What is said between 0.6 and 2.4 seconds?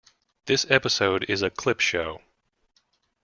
episode is a clip show.